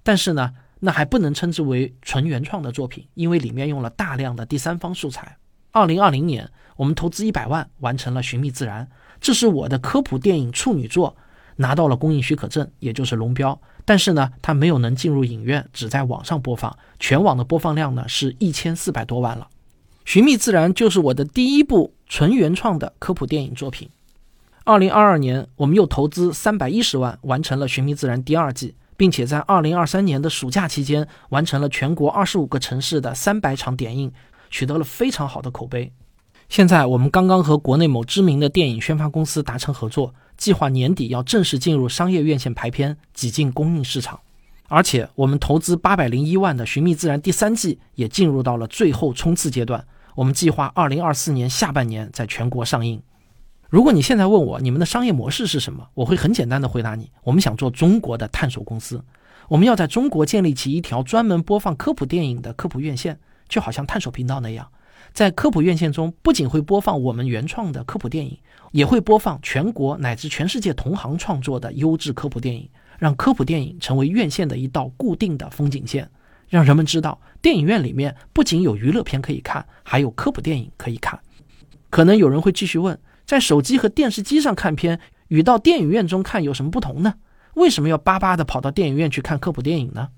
[0.02, 5.36] 但是呢，那还不能称之为纯原创的作品，因为里面用了大量的第三方素材。
[5.70, 8.84] 二零二零年，我们投资一百万完成了《寻觅自然》，
[9.20, 11.16] 这是我的科普电影处女作，
[11.56, 13.60] 拿到了公映许可证，也就是龙标。
[13.84, 19.48] 但是呢，它没有能进入影院，只在网上播放，全网的播放量呢是一千四百多万了。
[20.10, 23.88] 《寻觅自然》就是我的第一部纯原创的科普电影作品。
[24.64, 34.10] 二零二二年，我们又投资三百一十万完成了《寻觅自然》第二季，并且在二零二三年的暑假期间完成了全国二十五个城市的三百场点映，
[34.48, 35.92] 取得了非常好的口碑。
[36.54, 44.20] 现在我们刚刚和国内某知名的电影宣发公司达成合作，计划年底要正式进入商业院线排片，挤进公映市场。
[44.68, 49.84] 而且我们投资八百零一万的《寻觅自然》第三季也进入到了最后冲刺阶段，
[50.14, 53.02] 我们计划二零二四年下半年在全国上映。
[53.68, 59.02] 如果你现在问我你们的商业模式是什么，我会很简单的回答你：我们想做中国的探索公司，
[59.48, 64.68] 我们要在中国建立起一条专门播放科普电影的科普院线，就好像探索频道那样，
[65.14, 68.36] 在科普院线中不仅会播放我们原创的科普电影，
[68.72, 76.10] 也会播放全国乃至全世界同行创作的优质科普电影，让科普电影成为院线的一道固定的风景线，
[76.48, 81.16] 让人们知道电影院里面不仅有娱乐片可以看，还有科普电影可以看。
[81.90, 82.98] 可能有人会继续问。
[83.24, 84.98] 在手机和电视机上看片，
[85.28, 87.14] 与到电影院中看有什么不同呢？
[87.54, 90.08] 为什么要巴巴的跑到电影院去看科普电影呢？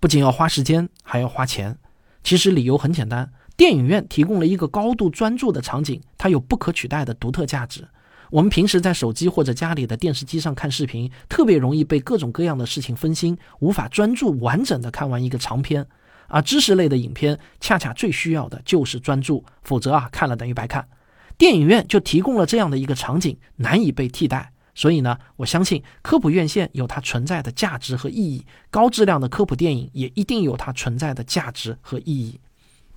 [0.00, 1.78] 不仅要花时间，还要花钱。
[2.22, 7.86] 其实理由很简单，电影院提供了一个高度专注的场景，它有不可取代的独特价值。
[8.30, 15.86] 我们平时在手机或者家里的电视机上看视频，特别容易被各种各样的事情分心，无法专注完整的看完一个长片。
[16.28, 20.88] 而知识类的影片，恰恰最需要的就是专注，否则啊，看了等于白看。
[21.36, 24.54] 电影院就提供了这样的一个场景，难以被替代。
[24.74, 32.40] 所以呢，我相信科普院线有它存在的价值和意义，高质量的科普电影也一定有它存在的价值和意义。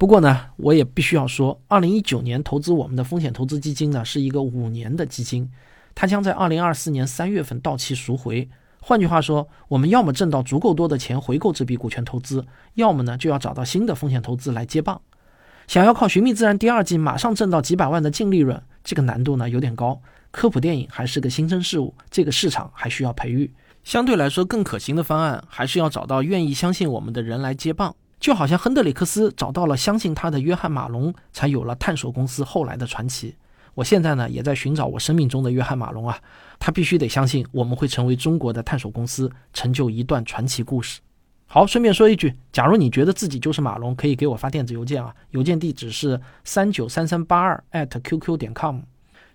[0.03, 5.49] 不过呢，我也必须要说，二零一九年投资我们的风险投资基金呢是一个五年的基金，
[5.95, 8.49] 它将在二零二四年三月份到期赎回。
[8.81, 14.99] 换句话说，我们要么挣到足够多的钱回购这笔股权投资，要么呢就要找到新的风险投资来接棒。
[15.67, 20.01] 想要靠《寻觅自然》第二季马上挣到几百万的净利润，这个难度呢有点高。
[20.31, 23.49] 科普电影还是个新生事物，这个市场还需要培育。
[23.85, 27.95] 相对来说，更可行的方案还是要找到愿意相信我们的人来接棒。
[28.23, 33.35] 就好像亨德里克斯找到了相信他的约翰马龙，才有了探索公司后来的传奇。
[33.73, 36.17] 我现在呢也在寻找我生命中的约翰马龙啊，
[36.57, 41.01] 他必须得相信我们会成为中国的探索公司，成就一段传奇故事。
[41.47, 48.83] 好，顺便说一句，假如你觉得自己就是马龙，可以给我发电子邮件啊，邮件地址是三九三三八二 @QQ 点 com。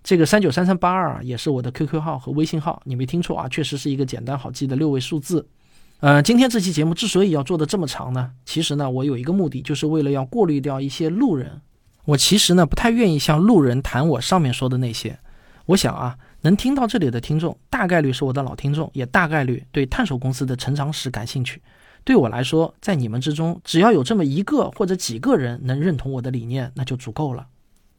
[0.01, 5.47] 这个三九三三八二啊，也是我的 QQ 号和微信号，你没听错啊，确实是一个简单好记的六位数字。
[6.01, 11.61] 呃，今天这期节目之所以要做的这么长呢，其实呢，我有一个目的，就是为了要过滤掉一些路人。
[12.05, 15.19] 我其实呢，不太愿意向路人谈我上面说的那些。
[15.65, 21.61] 我想啊，能听到这里的听众，大概率是我的老听众，也大概率对探索公司的成长史感兴趣。
[22.05, 27.45] 对我来说，在你们之中，只要有这么一个或者几个人能认同我的理念，那就足够了。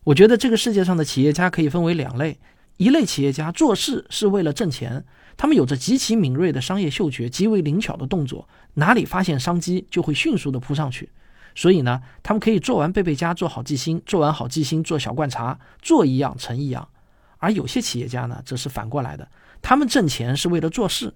[0.04, 2.38] 我觉得这个世界上的企业家可以分为两类：
[2.80, 5.04] 一类企业家做事是为了挣钱，
[5.36, 11.10] 他们有着极其敏锐的商业嗅觉，极为灵巧的动作，哪里发现商机就会迅速的扑上去。
[11.54, 16.88] 所以呢，他们可以做完贝贝家做好记星，做完好记星做小观察，做一样成一样。
[17.36, 19.28] 而有些企业家呢，则是反过来的，
[19.60, 21.12] 他们挣钱是为了做事，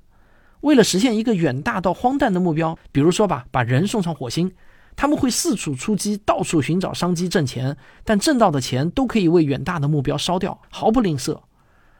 [0.60, 4.52] 为了实现一个远大到荒诞的目标，比如说吧，把人送上火星。
[4.96, 11.40] 他们会四处出击，到处寻找商机挣钱，但挣到的钱都可以为远大的目标烧掉，毫不吝啬。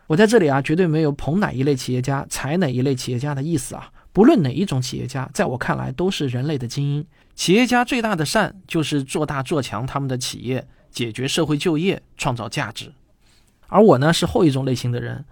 [0.07, 3.91] 我在这里啊，绝对没有捧哪一类企业家、踩哪一类企业家的意思啊。
[4.13, 7.07] 不论哪一种企业家，在我看来都是人类的精英。
[7.35, 12.93] 企业家最大的善就是做大做强他们的企业，解决社会就业，创造价值。
[13.67, 15.25] 而我呢，是后一种类型的人。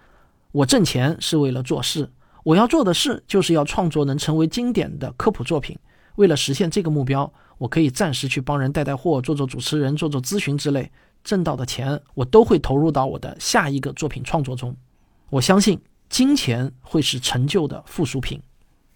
[0.51, 2.11] 我挣钱是为了做事，
[2.43, 5.77] 我要做的事就是要创作能成为经典的科普作品。
[6.15, 7.31] 为了实现这个目标。
[7.59, 10.91] 我可以暂时去帮人带带货，做做主持人，做做咨询之类，
[11.23, 14.75] 挣到的钱我都会投入到我的下一个作品创作中。
[15.29, 18.41] 我相信金钱会是成就的附属品。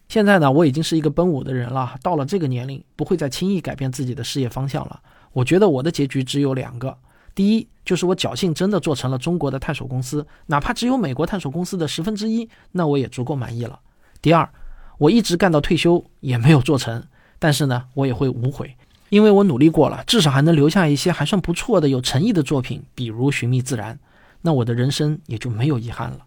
[0.08, 5.02] 现在呢，我已经是一个奔五的人了，到了这个年龄，不会再轻易改变自己的事业方向了。
[5.34, 6.98] 我觉得我的结局只有两个：
[7.36, 13.80] 第一，就是我侥幸真的做成了中国的探索公司，哪怕只有美国探索公司的十分之一，那我也足够满意了；
[14.22, 14.50] 第二，
[14.98, 17.04] 我一直干到退休也没有做成。
[17.38, 18.76] 但是呢，我也会无悔，
[19.10, 23.96] 因为我努力过了，至少还能留下一些还算不错的、有诚意的作品，比如《寻觅自然》，
[24.42, 26.20] 那我的人生也就没有遗憾了。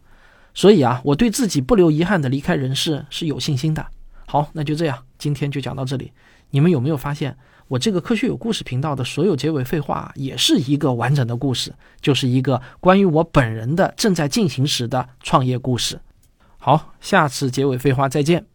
[0.55, 3.87] 所以啊，我对自己不留遗憾的离开人世是有信心的。
[4.27, 6.13] 好，那就这样，今天就讲到这里。
[6.51, 7.37] 你们有没有发现，
[7.69, 16.01] 我这个科学有故事频道的所有结尾废话也是一个完整的故事，就是一个关于我本人的正在进行时的创业故事。
[16.59, 18.47] 好，下次结尾废话再见。